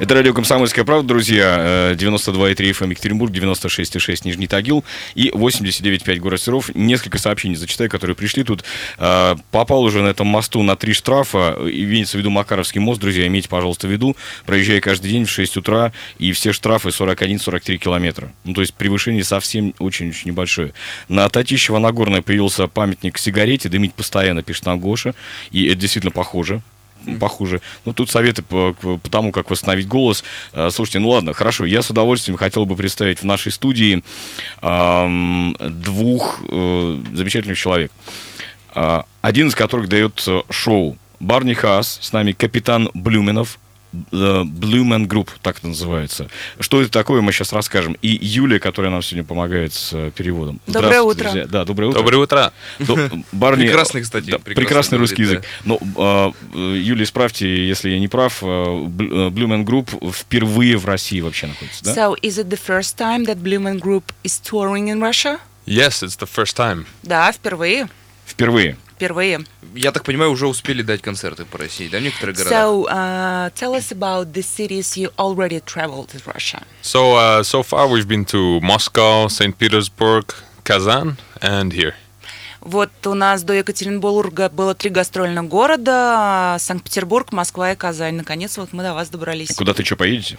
[0.00, 1.92] Это радио «Комсомольская правда», друзья.
[1.94, 4.84] 92,3 FM Екатеринбург, 96,6 Нижний Тагил
[5.14, 6.74] и 89,5 город Серов.
[6.74, 8.64] Несколько сообщений зачитаю, которые пришли тут.
[8.98, 11.56] Э, попал уже на этом мосту на три штрафа.
[11.60, 14.16] Имеется в виду Макаровский мост, друзья, имейте, пожалуйста, в виду.
[14.46, 18.32] Проезжая каждый день в 6 утра, и все штрафы 41-43 километра.
[18.42, 20.74] Ну, то есть превышение совсем очень-очень небольшое.
[21.08, 25.14] На Татищево Нагорное появился памятник сигарете, дымить постоянно, пишет нам Гоша.
[25.52, 26.62] И это действительно похоже
[27.20, 27.60] похуже.
[27.84, 30.24] Ну, тут советы по, по тому, как восстановить голос.
[30.52, 31.64] Э, слушайте, ну ладно, хорошо.
[31.64, 34.02] Я с удовольствием хотел бы представить в нашей студии
[34.62, 37.92] эм, двух э, замечательных человек.
[38.74, 43.58] Э, один из которых дает шоу Барни Хас, с нами капитан Блюменов,
[44.10, 46.28] Blue Man Group, так это называется.
[46.60, 47.96] Что это такое, мы сейчас расскажем.
[48.02, 50.60] И Юлия, которая нам сегодня помогает с э, переводом.
[50.66, 51.24] Доброе утро.
[51.24, 51.46] Друзья.
[51.46, 51.98] Да, доброе утро.
[52.00, 52.52] Доброе утро.
[53.32, 53.66] Барни...
[53.66, 54.30] Прекрасный, кстати.
[54.30, 55.44] Да, прекрасный, прекрасный русский язык.
[55.64, 55.76] Да.
[55.96, 61.20] Но, э, Юлия, исправьте, если я не прав, э, Blue Man Group впервые в России
[61.20, 61.94] вообще находится, да?
[61.94, 65.38] So, is it the first time that Blue Man Group is touring in Russia?
[65.66, 66.86] Yes, it's the first time.
[67.02, 67.88] Да, впервые.
[68.26, 68.76] Впервые.
[69.04, 69.44] Впервые.
[69.74, 72.58] Я так понимаю, уже успели дать концерты по России, да, в некоторых городах?
[72.58, 76.62] So, uh, tell us about the cities you already traveled in Russia.
[76.80, 79.58] So, uh, so far we've been to Moscow, St.
[79.58, 80.32] Petersburg,
[80.64, 81.94] Kazan and here.
[82.62, 88.14] Вот у нас до Екатеринбурга было три гастрольных города, Санкт-Петербург, Москва и Казань.
[88.14, 89.54] Наконец вот мы до вас добрались.
[89.54, 90.38] Куда ты что поедете?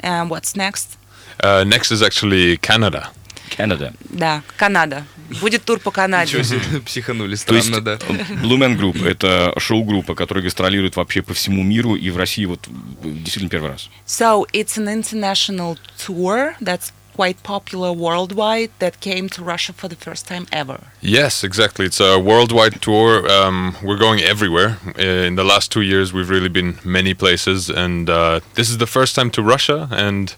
[0.00, 0.98] Uh, what's next?
[1.38, 3.10] Uh, next is actually Canada.
[3.50, 3.92] Canada.
[4.08, 5.04] Да, Канада.
[5.40, 6.38] Будет тур по Канаде.
[6.38, 7.96] Ничего себе, психанули, странно, То есть, да.
[8.42, 12.66] Blue Man Group— это шоу-группа, которая гастролирует вообще по всему миру, и в России вот
[13.02, 13.90] действительно первый раз.
[14.06, 19.96] So, it's an international tour that's quite popular worldwide that came to Russia for the
[19.96, 20.78] first time ever.
[21.02, 21.84] Yes, exactly.
[21.86, 23.30] It's a worldwide tour.
[23.30, 24.78] Um, we're going everywhere.
[24.96, 28.86] In the last two years, we've really been many places, and uh, this is the
[28.86, 30.34] first time to Russia, and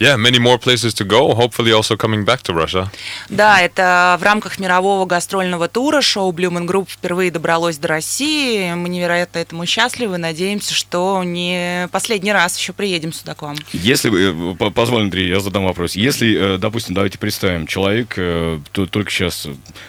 [0.00, 1.34] Yeah, many more places to go.
[1.34, 2.88] Hopefully, also coming back to Russia.
[3.28, 8.72] Да, это в рамках мирового гастрольного тура шоу Blue Man Group впервые добралось до России.
[8.74, 10.18] Мы невероятно этому счастливы.
[10.18, 13.56] Надеемся, что не последний раз еще приедем сюда к вам.
[13.72, 15.96] Если, э, позволь, Андрей, я задам вопрос.
[15.96, 19.48] Если, э, допустим, давайте представим, человек э, только сейчас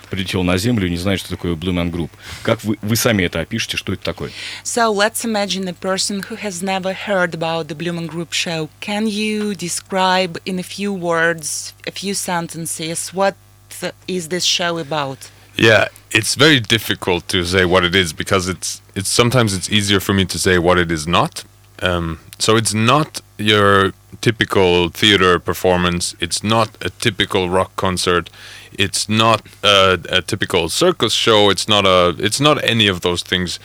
[0.10, 2.10] прилетел на Землю и не знает, что такое Blue Man Group.
[2.42, 4.32] Как вы, вы сами это опишете, что это такое?
[4.64, 8.70] So, let's imagine a person who has never heard about the Blue Man Group show.
[8.82, 13.36] Can you describe describe in a few words, a few sentences, what
[14.08, 15.32] is this show about?
[15.58, 20.00] Yeah, it's very difficult to say what it is because it's it's sometimes it's easier
[20.00, 21.44] for me to say what it is not.
[21.82, 26.16] Um, so it's not your typical theater performance.
[26.20, 28.30] It's not a typical rock concert.
[28.78, 31.52] It's not a, a typical circus show.
[31.52, 32.16] It's not a.
[32.26, 33.60] It's not any of those things.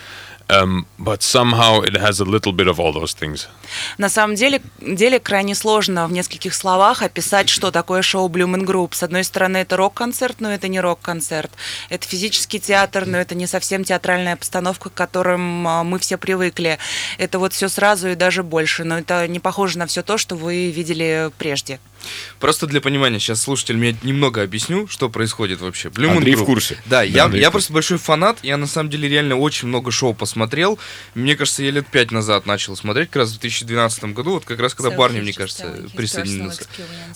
[0.49, 3.49] Um, but somehow it has a little bit of all those things.
[3.97, 8.95] На самом деле, деле крайне сложно в нескольких словах описать, что такое шоу Блюмен Групп.
[8.95, 11.51] С одной стороны, это рок-концерт, но это не рок-концерт.
[11.89, 16.79] Это физический театр, но это не совсем театральная постановка, к которым а, мы все привыкли.
[17.17, 20.37] Это вот все сразу и даже больше, но это не похоже на все то, что
[20.37, 21.81] вы видели прежде.
[22.41, 25.89] Просто для понимания, сейчас слушатель мне немного объясню, что происходит вообще.
[25.89, 26.43] Blue Андрей Group.
[26.43, 26.77] в курсе.
[26.87, 30.15] Да, да я, я просто большой фанат, я на самом деле реально очень много шоу
[30.15, 30.79] посмотрел.
[31.15, 34.61] Мне кажется, я лет пять назад начал смотреть, как раз в 2012 году, вот как
[34.61, 36.67] раз когда so Барни, мне кажется, присоединился.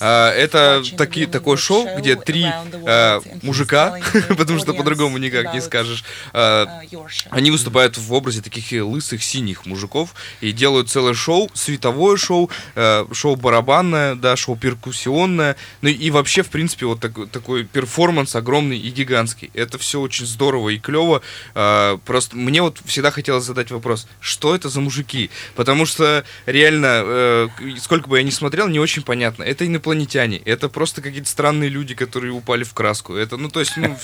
[0.00, 3.98] А, это таки, такое шоу, где три а, мужика,
[4.36, 9.66] потому что по-другому никак не скажешь, а, uh, они выступают в образе таких лысых синих
[9.66, 15.88] мужиков и делают целое шоу, световое шоу, а, шоу барабанное, да, шоу пир перкуссионная, ну
[15.88, 19.50] и вообще, в принципе, вот так, такой перформанс огромный и гигантский.
[19.54, 21.22] Это все очень здорово и клево.
[21.54, 25.30] А, просто мне вот всегда хотелось задать вопрос, что это за мужики?
[25.56, 27.48] Потому что реально, э,
[27.80, 29.42] сколько бы я ни смотрел, не очень понятно.
[29.42, 33.14] Это инопланетяне, это просто какие-то странные люди, которые упали в краску.
[33.14, 33.96] Это, ну, то есть, ну,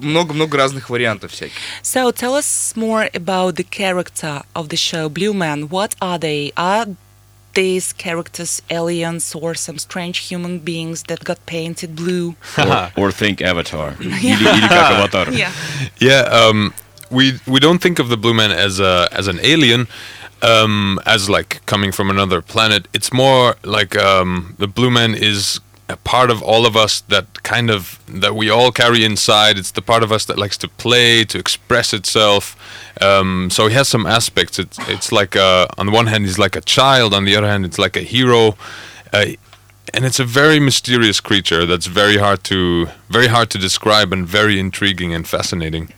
[0.00, 1.56] много-много разных вариантов всяких.
[1.82, 5.68] So tell us more about the character of the show Blue Man.
[5.68, 6.52] What are they?
[6.54, 6.86] Are
[7.58, 12.36] these characters aliens or some strange human beings that got painted blue.
[12.56, 13.96] or, or think Avatar.
[14.00, 15.28] yeah.
[15.42, 15.52] yeah.
[15.98, 16.22] Yeah.
[16.40, 16.72] Um,
[17.10, 19.88] we we don't think of the blue man as a as an alien.
[20.40, 25.60] Um, as like coming from another planet, it's more like um, the blue man is
[25.88, 29.58] a part of all of us that kind of that we all carry inside.
[29.58, 32.56] It's the part of us that likes to play, to express itself.
[33.00, 34.58] Um, so he has some aspects.
[34.58, 37.48] It's it's like uh, on the one hand he's like a child, on the other
[37.48, 38.56] hand it's like a hero,
[39.12, 39.26] uh,
[39.94, 44.26] and it's a very mysterious creature that's very hard to very hard to describe and
[44.26, 45.88] very intriguing and fascinating.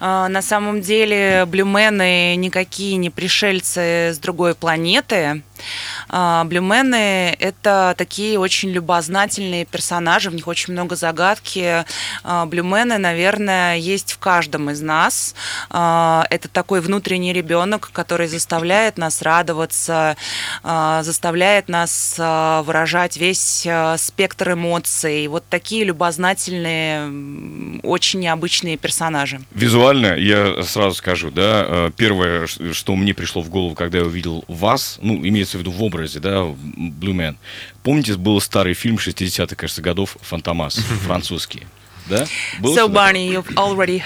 [0.00, 5.42] Uh, на самом деле, блюмены никакие не пришельцы с другой планеты.
[6.08, 11.84] А, блюмены— это такие очень любознательные персонажи, в них очень много загадки.
[12.24, 15.34] А, блюмены, наверное, есть в каждом из нас.
[15.70, 20.16] А, это такой внутренний ребенок, который заставляет нас радоваться,
[20.62, 23.66] заставляет нас выражать весь
[23.96, 25.26] спектр эмоций.
[25.28, 26.51] Вот такие любознательные,
[27.82, 29.40] очень необычные персонажи.
[29.52, 34.98] Визуально, я сразу скажу, да, первое, что мне пришло в голову, когда я увидел вас,
[35.02, 37.36] ну, имеется в виду в образе, да, Blue Man.
[37.82, 40.74] Помните, был старый фильм 60-х, кажется, годов «Фантомас»,
[41.06, 41.66] французский.
[42.08, 42.26] Да?
[42.60, 44.02] Был so, Barney, you've already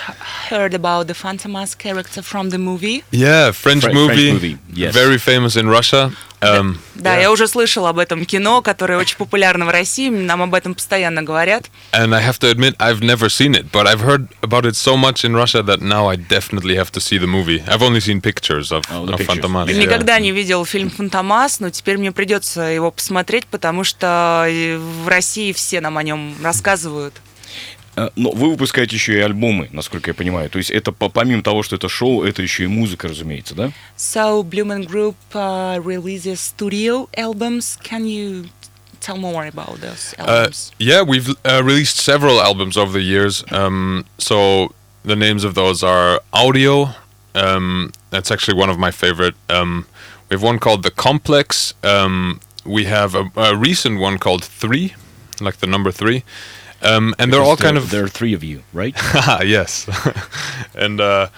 [0.50, 3.02] heard about the Fantomas character from the movie?
[3.10, 4.94] Yeah, French, Fr- movie, French movie yes.
[4.94, 6.12] very famous in Russia.
[6.42, 7.22] Um, да, yeah.
[7.22, 11.22] я уже слышал об этом кино, которое очень популярно в России, нам об этом постоянно
[11.22, 11.70] говорят.
[11.92, 14.96] And I have to admit, I've never seen it, but I've heard about it so
[14.96, 17.62] much in Russia that now I definitely have to see the movie.
[17.66, 19.68] I've only seen pictures of, oh, of Fantomas.
[19.68, 19.78] Yeah.
[19.78, 25.52] Никогда не видел фильм Фантомас, но теперь мне придется его посмотреть, потому что в России
[25.52, 27.14] все нам о нем рассказывают.
[27.96, 30.50] Э, но вы выпускаете еще и альбомы, насколько я понимаю.
[30.50, 33.72] То есть это помимо того, что это шоу, это еще и музыка, разумеется, да?
[33.96, 37.78] So Blumen Group uh, releases studio albums.
[37.82, 38.50] Can you
[39.00, 40.72] tell more about those uh, albums?
[40.72, 43.44] Uh, yeah, we've uh, released several albums over the years.
[43.50, 46.90] Um, so the names of those are Audio.
[47.34, 49.34] Um, that's actually one of my favorite.
[49.48, 49.86] Um,
[50.28, 51.74] we have one called The Complex.
[51.82, 54.94] Um, we have a, a recent one called Three,
[55.40, 56.24] like the number three.
[56.82, 58.94] Um, and they're all kind of there are three of you, right?
[59.42, 59.88] yes,
[60.74, 61.28] and uh,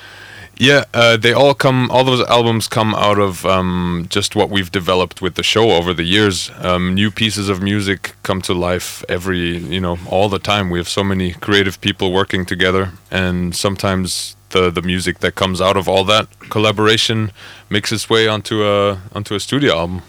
[0.58, 1.90] yeah, uh, they all come.
[1.90, 5.94] All those albums come out of um, just what we've developed with the show over
[5.94, 6.50] the years.
[6.58, 10.68] Um, new pieces of music come to life every, you know, all the time.
[10.70, 15.60] We have so many creative people working together, and sometimes the the music that comes
[15.60, 17.30] out of all that collaboration
[17.70, 20.02] makes its way onto a onto a studio album.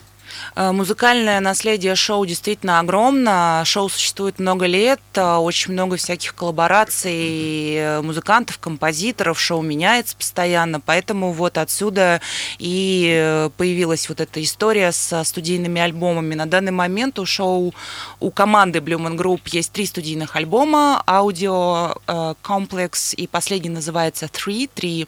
[0.56, 3.62] Э, музыкальное наследие шоу действительно огромно.
[3.66, 9.40] Шоу существует много лет, э, очень много всяких коллабораций э, музыкантов, композиторов.
[9.40, 12.22] Шоу меняется постоянно, поэтому вот отсюда
[12.58, 16.36] и появилась вот эта история со студийными альбомами.
[16.36, 17.74] На данный момент у шоу,
[18.20, 21.96] у команды Blue Group есть три студийных альбома, аудио,
[22.42, 25.08] комплекс и последний называется Three, три.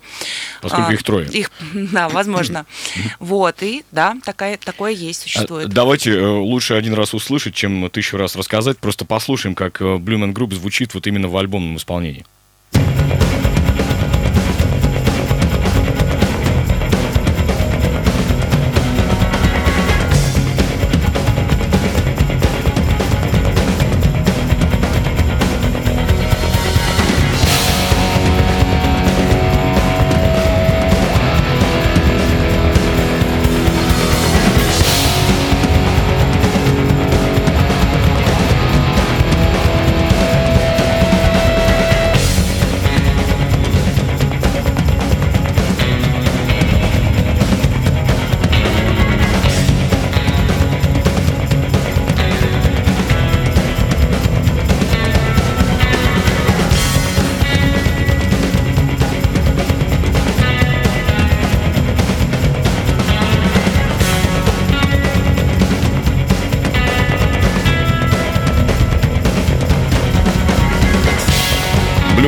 [0.61, 1.27] Поскольку а, их трое.
[1.29, 2.65] Их, да, возможно.
[3.19, 5.69] Вот, и да, такая, такое есть существует.
[5.69, 8.77] Давайте э, лучше один раз услышать, чем тысячу раз рассказать.
[8.77, 12.25] Просто послушаем, как э, Blue Man Group звучит вот именно в альбомном исполнении.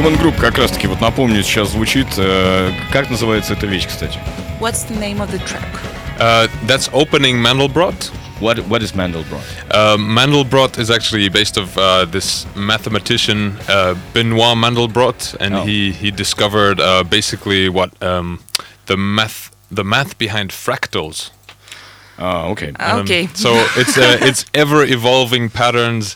[0.03, 2.07] Human Group как раз-таки, вот напомню, сейчас звучит.
[2.17, 4.19] Э, как называется эта вещь, кстати?
[4.61, 5.69] What's the name of the track?
[6.19, 8.11] Uh, that's opening Mandelbrot.
[8.41, 9.43] What what is Mandelbrot?
[9.71, 15.63] Uh, Mandelbrot is actually based of uh, this mathematician uh, Benoit Mandelbrot, and oh.
[15.65, 18.41] he he discovered uh, basically what um,
[18.87, 21.31] the math the math behind fractals.
[22.26, 22.72] Oh, okay.
[22.80, 23.28] Um, okay.
[23.34, 26.16] So it's uh, it's ever evolving patterns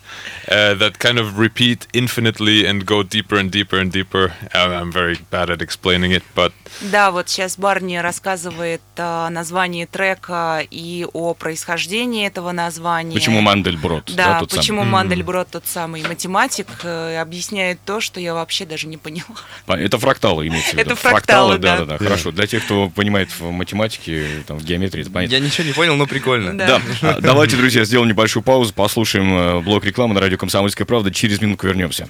[0.49, 4.33] uh, that kind of repeat infinitely and go deeper and deeper and deeper.
[4.53, 10.61] I'm very bad at explaining it, but Да, вот сейчас Барни рассказывает о названии трека
[10.69, 13.13] и о происхождении этого названия.
[13.13, 14.13] Почему Мандельброд?
[14.15, 14.91] Да, да тот почему самый.
[14.91, 19.35] Мандельброд тот самый математик э, объясняет то, что я вообще даже не поняла.
[19.67, 20.91] Это фракталы имеется в виду.
[20.91, 21.77] Это фракталы, да.
[21.77, 22.03] Да, да, да.
[22.03, 22.31] Хорошо.
[22.31, 25.33] Для тех, кто понимает в математике, там, в геометрии, это понятно.
[25.33, 26.57] Я ничего не понял, но прикольно.
[26.57, 26.81] Да.
[27.01, 27.15] да.
[27.15, 31.11] А, давайте, друзья, сделаем небольшую паузу, послушаем э, блок рекламы на радио «Комсомольская правда».
[31.11, 32.07] Через минутку вернемся.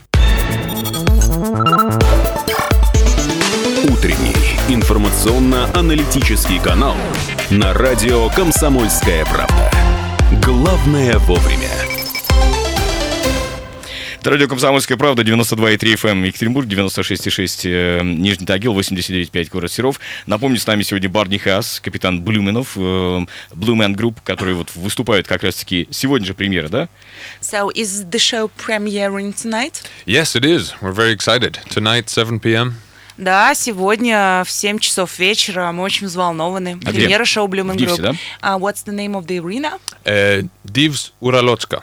[4.69, 6.97] Информационно-аналитический канал
[7.49, 9.71] на радио «Комсомольская правда».
[10.43, 11.69] Главное вовремя.
[14.19, 20.01] Это радио «Комсомольская правда», 92,3 FM Екатеринбург, 96,6 э, Нижний Тагил, 89,5 город Серов.
[20.25, 25.29] Напомню, с нами сегодня Барни Хас, капитан Блюменов, э, Blue Man Group, который вот выступает
[25.29, 26.89] как раз-таки сегодня же премьера, да?
[27.39, 29.85] So, is the show premiering tonight?
[30.05, 30.73] Yes, it is.
[30.81, 31.57] We're very excited.
[31.69, 32.73] Tonight, 7 p.m.
[33.17, 36.79] Да, сегодня в 7 часов вечера мы очень взволнованы.
[36.85, 36.99] А где?
[36.99, 38.01] Премьера шоу Дивсе, Group.
[38.41, 38.55] да?
[38.55, 39.79] Uh, what's the name of the arena?
[40.05, 41.81] Uh, Divs Uralotska.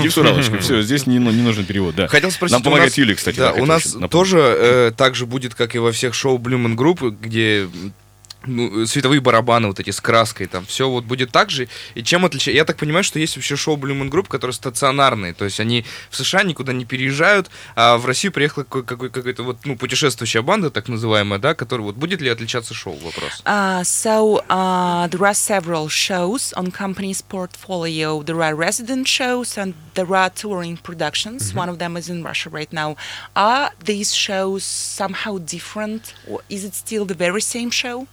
[0.00, 0.58] Див Уралочка.
[0.58, 2.06] Все, здесь не, ну, не нужен перевод, да.
[2.08, 3.36] Хотел спросить, Нам помогает нас- Юлия, кстати.
[3.38, 6.76] Да, у нас еще тоже э, так же будет, как и во всех шоу Man
[6.76, 7.68] Group, где
[8.46, 11.68] ну, световые барабаны вот эти с краской, там все вот будет так же.
[11.94, 12.56] И чем отличается?
[12.56, 16.16] Я так понимаю, что есть вообще шоу Man Group, которые стационарные, то есть они в
[16.16, 20.88] США никуда не переезжают, а в Россию приехала какой- какая-то вот ну путешествующая банда, так
[20.88, 22.96] называемая, да, которая вот будет ли отличаться шоу?
[22.96, 23.42] Вопрос.
[23.44, 28.22] Uh, so uh, there are several shows on company's portfolio.
[28.22, 31.54] There are resident shows and there are touring productions.
[31.54, 32.96] One of them is in Russia right now.
[33.34, 38.06] Are these shows somehow different, or is it still the very same show?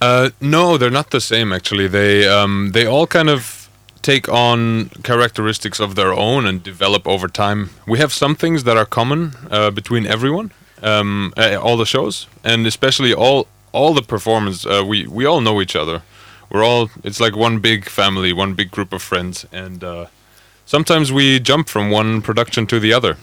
[0.00, 1.52] Uh, no, they're not the same.
[1.52, 3.68] Actually, they um, they all kind of
[4.02, 7.70] take on characteristics of their own and develop over time.
[7.86, 10.52] We have some things that are common uh, between everyone,
[10.82, 14.64] um, uh, all the shows, and especially all all the performers.
[14.66, 16.02] Uh, we we all know each other.
[16.50, 16.90] We're all.
[17.04, 20.06] It's like one big family, one big group of friends, and uh,
[20.64, 23.16] sometimes we jump from one production to the other.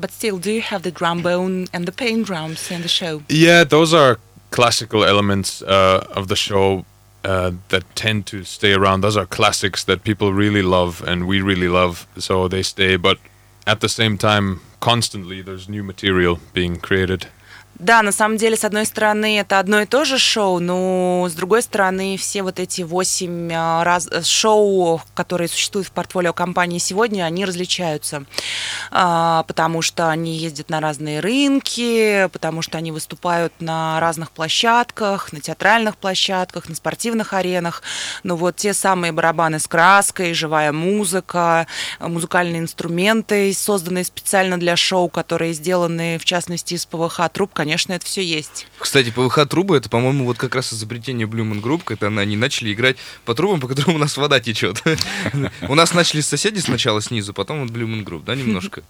[0.00, 3.22] But still, do you have the drum bone and the pain drums in the show?
[3.28, 4.18] Yeah, those are
[4.50, 6.84] classical elements uh, of the show
[7.24, 9.00] uh, that tend to stay around.
[9.00, 12.96] Those are classics that people really love and we really love, so they stay.
[12.96, 13.18] But
[13.66, 17.26] at the same time, constantly there's new material being created.
[17.78, 21.34] Да, на самом деле, с одной стороны, это одно и то же шоу, но с
[21.34, 27.22] другой стороны, все вот эти восемь а, раз, шоу, которые существуют в портфолио компании сегодня,
[27.22, 28.24] они различаются,
[28.90, 35.32] А, потому что они ездят на разные рынки, потому что они выступают на разных площадках,
[35.32, 37.82] на театральных площадках, на спортивных аренах.
[38.24, 41.68] Но вот те самые барабаны с краской, живая музыка,
[42.00, 48.06] музыкальные инструменты, созданные специально для шоу, которые сделаны, в частности, из ПВХ труб, конечно, это
[48.06, 48.66] все есть.
[48.78, 52.96] Кстати, ПВХ-трубы, это, по-моему, вот как раз изобретение Man Group, когда они начали играть
[53.26, 54.82] по трубам, по которым у нас вода течет.
[55.68, 58.82] У нас начали соседи сначала снизу, потом вот Man Group, да, немножко.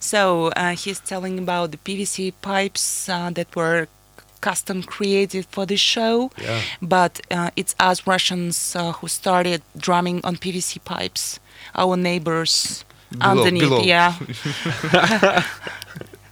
[0.00, 3.88] So uh, he's telling about the PVC pipes uh, that were
[4.40, 6.60] custom created for the show, Yeah.
[6.80, 11.38] but uh, it's us Russians uh, who started drumming on PVC pipes.
[11.74, 13.82] Our neighbors Below- underneath, below.
[13.82, 14.14] yeah.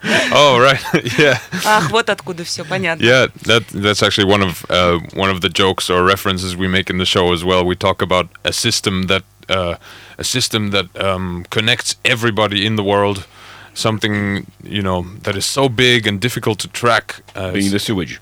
[0.34, 0.82] oh right,
[1.20, 3.04] yeah, Ах, вот откуда все понятно.
[3.04, 3.28] yeah.
[3.46, 6.98] That that's actually one of uh, one of the jokes or references we make in
[6.98, 7.64] the show as well.
[7.66, 9.76] We talk about a system that uh,
[10.18, 13.28] a system that um, connects everybody in the world.
[13.74, 17.22] Something you know that is so big and difficult to track.
[17.36, 18.20] Uh, Being the sewage.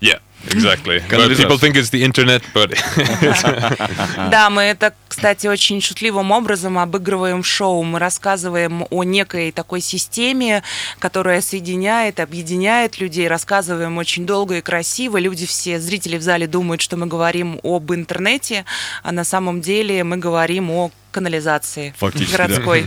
[0.00, 0.18] Yeah,
[0.51, 1.01] exactly.
[1.09, 2.73] but people think it's the internet, but
[4.31, 7.83] Да, мы это, кстати, очень шутливым образом обыгрываем шоу.
[7.83, 10.63] Мы рассказываем о некой такой системе,
[10.99, 13.27] которая соединяет, объединяет людей.
[13.27, 15.17] Рассказываем очень долго и красиво.
[15.17, 18.65] Люди все, зрители в зале думают, что мы говорим об интернете,
[19.03, 22.47] а на самом деле мы говорим о канализации Фактически, да.
[22.47, 22.85] городской.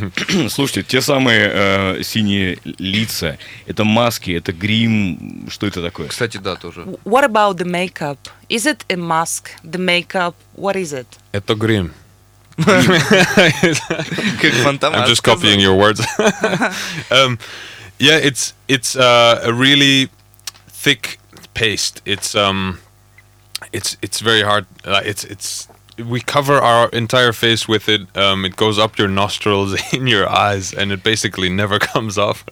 [0.51, 6.09] Слушайте, те самые э, синие лица, это маски, это грим, что это такое?
[6.09, 6.83] Кстати, да, тоже.
[7.05, 8.19] What about the makeup?
[8.51, 9.51] Is it a mask?
[9.65, 10.35] The makeup?
[10.57, 11.07] What is it?
[11.33, 11.93] это грим.
[12.57, 14.95] Как фонтан.
[14.95, 16.01] I'm just copying your words.
[17.11, 17.39] um,
[17.99, 20.09] yeah, it's it's uh, a really
[20.69, 21.19] thick
[21.55, 22.01] paste.
[22.07, 22.79] It's um,
[23.73, 24.67] it's it's very hard.
[24.85, 25.69] Uh, it's it's
[25.99, 28.03] we cover our entire face with it.
[28.17, 32.45] Um, it goes up your nostrils, in your eyes, and it basically never comes off.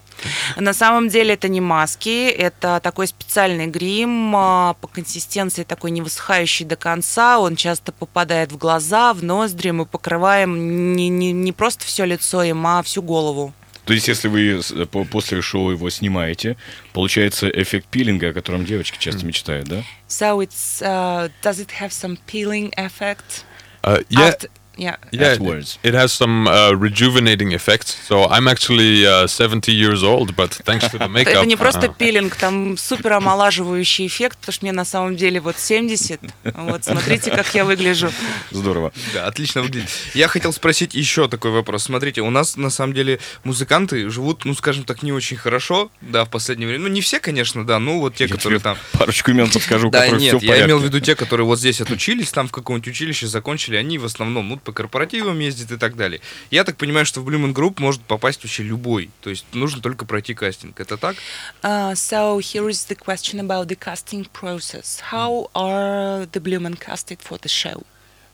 [0.56, 6.00] На самом деле это не маски, это такой специальный грим а, по консистенции такой не
[6.02, 7.38] высыхающий до конца.
[7.38, 9.70] Он часто попадает в глаза, в ноздри.
[9.70, 13.52] Мы покрываем не, не, не просто все лицо им, а всю голову.
[13.84, 16.56] То есть, если вы по- после шоу его снимаете,
[16.92, 19.82] получается эффект пилинга, о котором девочки часто мечтают, да?
[20.08, 23.44] So it's uh, does it have some peeling effect?
[23.82, 24.28] Uh, yeah.
[24.28, 24.96] After- yeah.
[25.12, 25.78] Yeah, Afterwards.
[25.82, 27.96] it has some uh, rejuvenating effects.
[28.06, 31.34] So I'm actually uh, 70 years old, but thanks to the makeup.
[31.34, 35.40] Это не просто uh, пилинг, там супер омолаживающий эффект, потому что мне на самом деле
[35.40, 36.20] вот 70.
[36.54, 38.10] Вот смотрите, как я выгляжу.
[38.50, 38.92] Здорово.
[39.12, 39.88] Да, отлично выглядит.
[40.14, 41.84] Я хотел спросить еще такой вопрос.
[41.84, 46.24] Смотрите, у нас на самом деле музыканты живут, ну, скажем так, не очень хорошо, да,
[46.24, 46.84] в последнее время.
[46.84, 48.78] Ну, не все, конечно, да, ну, вот те, Я которые тебе там...
[48.92, 52.48] Парочку имен подскажу, Да, нет, я имел в виду те, которые вот здесь отучились, там
[52.48, 56.20] в каком-нибудь училище закончили, они в основном, ну, по корпоративам ездит и так далее.
[56.50, 59.10] Я так понимаю, что в Blue Man Group может попасть вообще любой.
[59.20, 60.80] То есть нужно только пройти кастинг.
[60.80, 61.16] Это так?
[61.62, 65.00] Uh, so here is the question about the casting process.
[65.12, 67.84] How are the Blue Man casted for the show?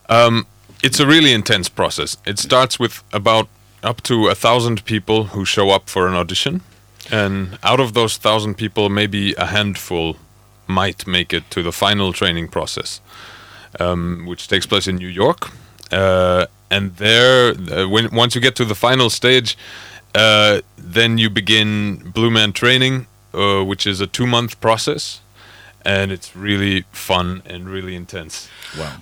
[0.09, 0.47] Um,
[0.83, 2.17] it's a really intense process.
[2.25, 3.49] It starts with about
[3.83, 6.63] up to a thousand people who show up for an audition,
[7.11, 10.17] and out of those thousand people, maybe a handful
[10.67, 13.01] might make it to the final training process,
[13.79, 15.51] um, which takes place in New York.
[15.93, 19.57] Uh, and there, uh, when once you get to the final stage,
[20.15, 25.21] uh, then you begin Blue Man training, uh, which is a two-month process,
[25.85, 28.49] and it's really fun and really intense.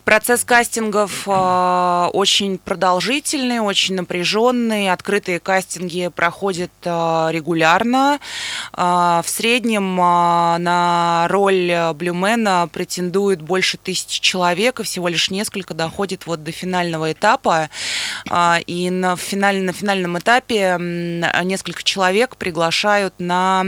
[0.05, 4.91] Процесс кастингов э, очень продолжительный, очень напряженный.
[4.91, 8.19] Открытые кастинги проходят э, регулярно.
[8.77, 15.75] Э, в среднем э, на роль Блюмена претендует больше тысячи человек, и всего лишь несколько
[15.75, 17.69] доходит вот до финального этапа.
[18.31, 23.67] Э, и на, финаль, на финальном этапе э, несколько человек приглашают на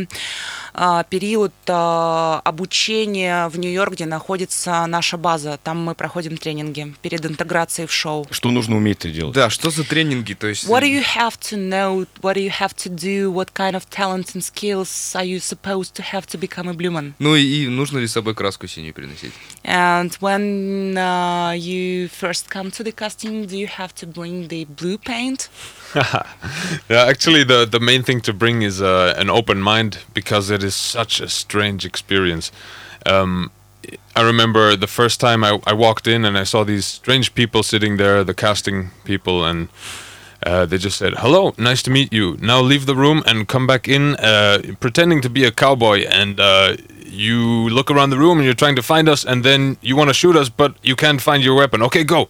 [1.11, 5.59] период э, обучения в Нью-Йорк, где находится наша база.
[5.63, 8.27] Там мы проходим тренинги перед интеграцией в шоу.
[8.31, 9.35] Что нужно уметь делать?
[9.35, 10.35] Да, что за тренинги?
[10.35, 10.65] То есть...
[10.65, 12.07] What do you have to know?
[12.23, 13.33] What do you have to do?
[13.33, 16.91] What kind of talents and skills are you supposed to have to become a blue
[16.91, 17.15] man?
[17.19, 19.33] Ну и нужно ли с собой краску синюю приносить?
[19.65, 24.65] And when uh, you first come to the casting, do you have to bring the
[24.67, 25.51] blue paint?
[26.89, 30.60] yeah, actually, the the main thing to bring is uh, an open mind because it
[30.60, 32.52] is such a strange experience.
[33.06, 33.52] Um,
[34.16, 37.64] I remember the first time I, I walked in and I saw these strange people
[37.64, 39.70] sitting there, the casting people, and
[40.46, 42.38] uh, they just said, "Hello, nice to meet you.
[42.42, 46.40] Now leave the room and come back in, uh, pretending to be a cowboy, and
[46.40, 49.96] uh, you look around the room and you're trying to find us, and then you
[49.96, 51.82] want to shoot us, but you can't find your weapon.
[51.84, 52.30] Okay, go."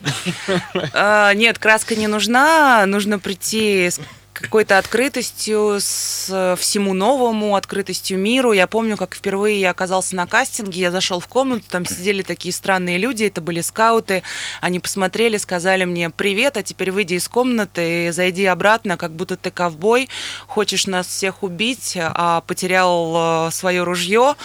[0.93, 2.85] А, Нет, краска не нужна.
[2.85, 3.99] Нужно прийти с
[4.40, 8.52] какой-то открытостью, с всему новому, открытостью миру.
[8.52, 12.52] Я помню, как впервые я оказался на кастинге, я зашел в комнату, там сидели такие
[12.52, 14.22] странные люди, это были скауты.
[14.60, 19.36] Они посмотрели, сказали мне «Привет, а теперь выйди из комнаты и зайди обратно, как будто
[19.36, 20.08] ты ковбой,
[20.46, 24.36] хочешь нас всех убить, а потерял э, свое ружье».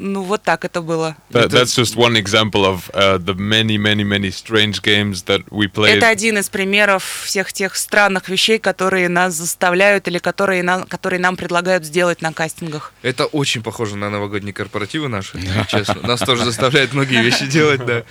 [0.00, 1.16] Ну, вот так это было.
[1.30, 5.66] That, that's just one example of uh, the many, many, many strange games that we
[5.66, 5.96] played.
[5.96, 11.18] Это один из примеров всех тех странных вещей, которые нас заставляют или которые, на, которые
[11.18, 12.92] нам предлагают сделать на кастингах.
[13.02, 15.36] Это очень похоже на новогодние корпоративы наши,
[15.68, 15.96] честно.
[16.02, 18.04] Нас тоже заставляют многие вещи делать, да.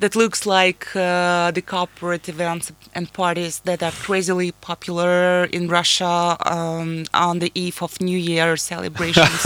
[0.00, 6.36] That looks like uh, the corporate events and parties that are crazily popular in Russia
[6.46, 9.42] um, on the eve of New Year celebrations.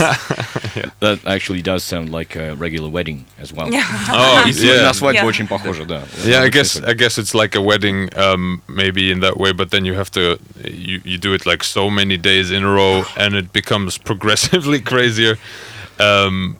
[0.99, 3.67] That actually does sound like a regular wedding as well.
[3.71, 4.87] Oh, Действительно, yeah.
[4.87, 5.25] на свадьбу Yeah.
[5.25, 6.03] очень похоже, да.
[6.23, 6.87] Yeah, I Очень guess сильно.
[6.89, 9.53] I guess it's like a wedding, um, maybe in that way.
[9.53, 12.69] But then you have to you, you do it like so many days in a
[12.71, 15.37] row, and it becomes progressively crazier.
[15.99, 16.57] Um,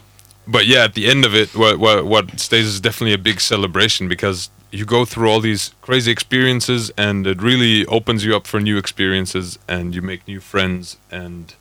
[0.48, 3.40] but yeah, at the end of it, what, what what stays is definitely a big
[3.40, 8.48] celebration because you go through all these crazy experiences, and it really opens you up
[8.48, 11.54] for new experiences, and you make new friends, and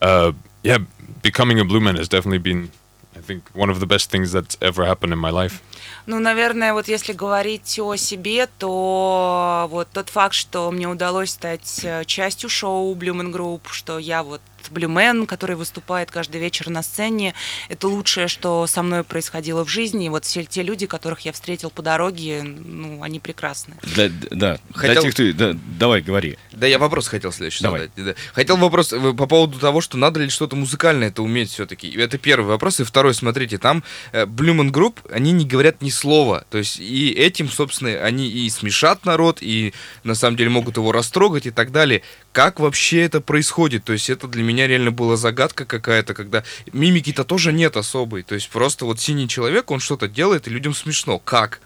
[0.00, 0.32] uh,
[0.62, 0.78] yeah,
[1.22, 2.70] becoming a blue man has definitely been,
[3.14, 5.62] I think, one of the best things that's ever happened in my life.
[6.06, 11.80] Ну, наверное, вот если говорить о себе, то вот тот факт, что мне удалось стать
[11.82, 17.33] э, частью шоу Blue Group, что я вот Блюмен, который выступает каждый вечер на сцене,
[17.69, 20.05] это лучшее, что со мной происходило в жизни.
[20.05, 23.75] И вот все те люди, которых я встретил по дороге, ну, они прекрасны.
[23.83, 25.33] Для- да, Хотел- для тех, кто...
[25.53, 26.37] да, давай, говори.
[26.51, 27.81] Да, я вопрос хотел следующий Давай.
[27.81, 27.91] задать.
[27.95, 28.21] Да.
[28.33, 31.89] Хотел вопрос э, по поводу того, что надо ли что-то музыкальное это уметь все-таки.
[31.97, 32.79] Это первый вопрос.
[32.79, 36.45] И второй, смотрите, там э, Blue Man Group, они не говорят ни слова.
[36.49, 40.91] То есть и этим, собственно, они и смешат народ, и на самом деле могут его
[40.91, 42.01] растрогать и так далее.
[42.31, 43.83] Как вообще это происходит?
[43.83, 48.23] То есть это для меня реально была загадка какая-то, когда мимики-то тоже нет особой.
[48.23, 51.19] То есть просто вот синий человек, он что-то делает, и людям смешно.
[51.19, 51.59] Как?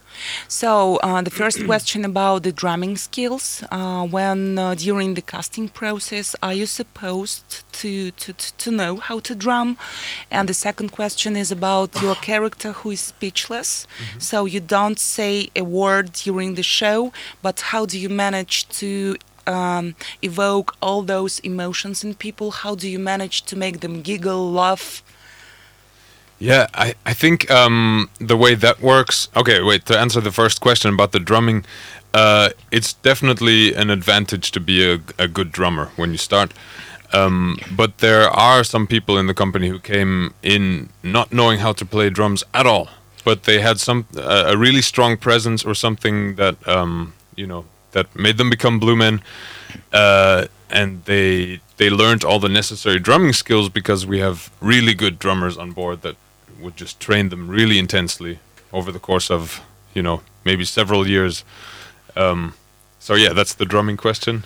[0.48, 3.64] So uh, the first question about the drumming skills.
[3.70, 9.20] Uh, when uh, during the casting process, are you supposed to, to to know how
[9.20, 9.78] to drum?
[10.32, 13.88] And the second question is about your character who is speechless.
[14.18, 19.18] So you don't say a word during the show, but how do you manage to
[19.48, 22.52] um, evoke all those emotions in people?
[22.52, 25.04] How do you manage to make them giggle, laugh?
[26.38, 29.30] Yeah, I, I think um, the way that works.
[29.36, 31.66] Okay, wait, to answer the first question about the drumming,
[32.14, 36.54] uh, it's definitely an advantage to be a, a good drummer when you start.
[37.14, 41.72] Um, but there are some people in the company who came in not knowing how
[41.74, 42.90] to play drums at all.
[43.26, 47.66] but they had some uh, a really strong presence or something that um, you know
[47.96, 49.22] that made them become blue men,
[49.94, 55.18] uh, and they they learned all the necessary drumming skills because we have really good
[55.18, 56.16] drummers on board that
[56.60, 58.40] would just train them really intensely
[58.72, 59.62] over the course of
[59.94, 61.44] you know maybe several years.
[62.16, 62.54] Um,
[63.00, 64.44] so yeah, that's the drumming question.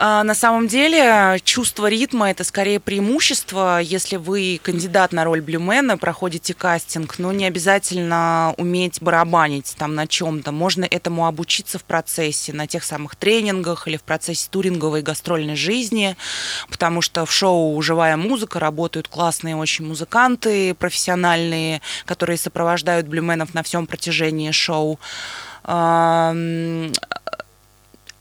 [0.00, 5.98] А, на самом деле чувство ритма– это скорее преимущество, если вы кандидат на роль блюмена,
[5.98, 10.52] проходите кастинг, но не обязательно уметь барабанить там на чем-то.
[10.52, 16.16] Можно этому обучиться в процессе, на тех самых тренингах или в процессе туринговой гастрольной жизни,
[16.70, 23.64] потому что в шоу «Живая музыка» работают классные очень музыканты, профессиональные, которые сопровождают блюменов на
[23.64, 25.00] всем протяжении шоу.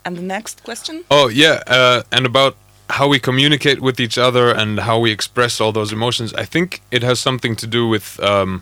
[0.08, 1.04] And the next question?
[1.12, 1.62] Oh, yeah.
[1.68, 2.56] Uh, and about
[2.90, 6.82] how we communicate with each other and how we express all those emotions, I think
[6.92, 8.18] it has something to do with.
[8.22, 8.62] Um,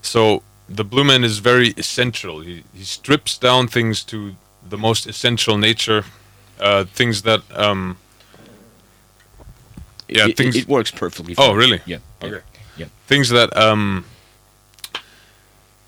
[0.00, 2.38] so, the Blue Man is very essential.
[2.38, 4.36] He, he strips down things to
[4.68, 6.04] the most essential nature,
[6.60, 7.42] uh, things that.
[7.52, 7.96] Um,
[10.06, 10.54] yeah, it, things.
[10.54, 11.34] It, it works perfectly.
[11.36, 11.80] Oh, really?
[11.84, 11.98] Yeah.
[12.22, 12.42] Okay.
[12.76, 12.86] Yeah.
[13.08, 14.04] Things that um,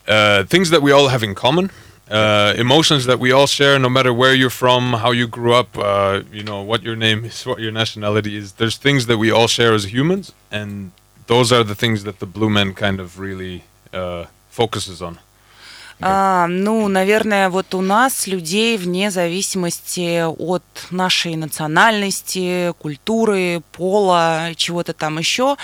[0.09, 1.71] uh, things that we all have in common
[2.13, 5.77] uh, emotions that we all share, no matter where you're from, how you grew up,
[5.79, 8.53] uh, you know, what your name is, what your nationality is.
[8.53, 10.93] There's things that we all share as humans, and
[11.27, 15.19] those are the things that the Blue Men kind of really uh, focuses on.
[16.05, 24.95] А, ну, наверное, вот у нас людей вне зависимости от нашей национальности, культуры, пола, чего-то
[24.95, 25.57] там еще,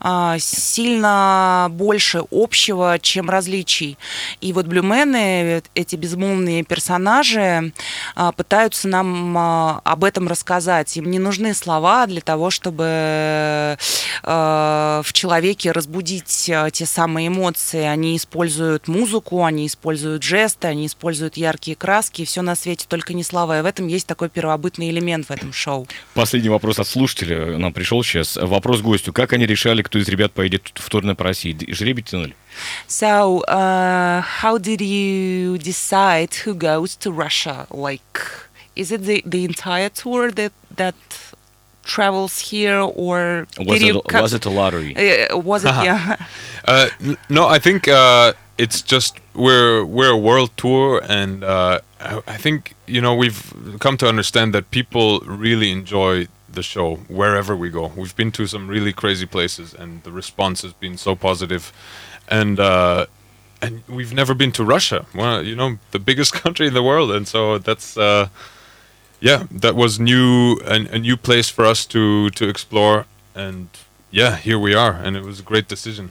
[0.00, 3.98] а, сильно больше общего, чем различий.
[4.40, 7.74] И вот блюмены, эти безмолвные персонажи,
[8.14, 10.96] а, пытаются нам а, об этом рассказать.
[10.96, 13.76] Им не нужны слова для того, чтобы
[14.22, 17.82] в человеке разбудить те самые эмоции.
[17.82, 22.86] Они используют музыку, они используют используют жесты, они используют яркие краски, и все на свете,
[22.88, 23.58] только не слова.
[23.58, 25.88] И в этом есть такой первобытный элемент в этом шоу.
[26.14, 28.36] Последний вопрос от слушателя нам пришел сейчас.
[28.36, 29.12] Вопрос гостю.
[29.12, 31.56] Как они решали, кто из ребят поедет в турне по России?
[31.68, 32.36] Жребий тянули?
[32.86, 37.66] So, uh, how did you decide who goes to Russia?
[37.70, 38.20] Like,
[38.76, 40.94] is it the, the entire tour that, that
[41.84, 44.94] travels here or was, it, was it a lottery?
[44.94, 46.16] Uh, was it, yeah.
[46.66, 46.88] uh,
[47.28, 52.74] no, I think uh, it's just we're we're a world tour, and uh, I think
[52.86, 57.92] you know we've come to understand that people really enjoy the show wherever we go.
[57.96, 61.72] We've been to some really crazy places, and the response has been so positive,
[62.28, 62.58] and.
[62.58, 63.06] Uh,
[63.64, 65.06] and we've never been to Russia.
[65.14, 68.28] Well, you know, the biggest country in the world, and so that's uh,
[69.20, 73.68] yeah, that was new a, a new place for us to to explore, and
[74.10, 76.10] yeah, here we are, and it was a great decision.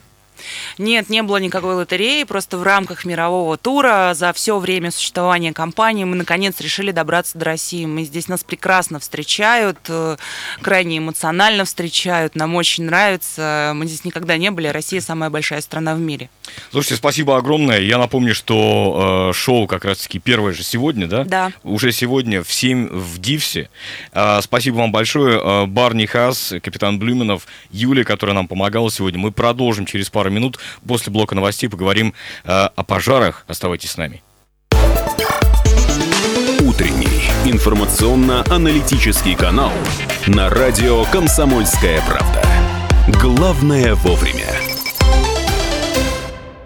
[0.77, 6.04] Нет, не было никакой лотереи, просто в рамках мирового тура за все время существования компании
[6.04, 7.86] мы наконец решили добраться до России.
[7.86, 10.17] Мы здесь нас прекрасно встречают, э,
[10.62, 13.71] крайне эмоционально встречают, нам очень нравится.
[13.75, 16.30] Мы здесь никогда не были, Россия самая большая страна в мире.
[16.71, 17.80] Слушайте, спасибо огромное.
[17.80, 21.23] Я напомню, что э, шоу как раз-таки первое же сегодня, да?
[21.23, 21.51] Да.
[21.63, 23.69] Уже сегодня в 7 в Дивсе.
[24.13, 25.39] Э, спасибо вам большое.
[25.39, 29.19] Э, Барни Хас, капитан Блюменов, Юлия, которая нам помогала сегодня.
[29.19, 30.60] Мы продолжим через минут.
[30.88, 32.13] После блока новостей поговорим
[32.44, 33.46] э, о пожарах.
[33.48, 34.22] Оставайтесь с нами.
[36.62, 39.72] Утренний информационно-аналитический канал
[40.28, 42.41] на радио «Комсомольская правда».
[43.20, 44.61] Главное вовремя.